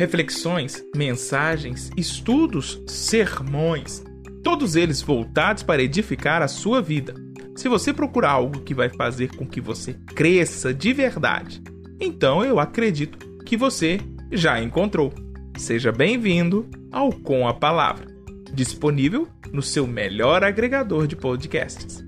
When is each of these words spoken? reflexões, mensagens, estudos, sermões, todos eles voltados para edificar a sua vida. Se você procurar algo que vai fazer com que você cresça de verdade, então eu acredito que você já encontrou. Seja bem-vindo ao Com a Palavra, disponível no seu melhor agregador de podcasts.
reflexões, 0.00 0.82
mensagens, 0.96 1.90
estudos, 1.94 2.82
sermões, 2.86 4.02
todos 4.42 4.74
eles 4.74 5.02
voltados 5.02 5.62
para 5.62 5.82
edificar 5.82 6.40
a 6.40 6.48
sua 6.48 6.80
vida. 6.80 7.14
Se 7.54 7.68
você 7.68 7.92
procurar 7.92 8.30
algo 8.30 8.62
que 8.62 8.72
vai 8.72 8.88
fazer 8.88 9.36
com 9.36 9.46
que 9.46 9.60
você 9.60 9.92
cresça 10.14 10.72
de 10.72 10.94
verdade, 10.94 11.62
então 12.00 12.42
eu 12.42 12.58
acredito 12.58 13.18
que 13.44 13.58
você 13.58 14.00
já 14.32 14.58
encontrou. 14.62 15.12
Seja 15.58 15.92
bem-vindo 15.92 16.66
ao 16.90 17.12
Com 17.12 17.46
a 17.46 17.52
Palavra, 17.52 18.06
disponível 18.54 19.28
no 19.52 19.60
seu 19.60 19.86
melhor 19.86 20.42
agregador 20.42 21.06
de 21.06 21.14
podcasts. 21.14 22.02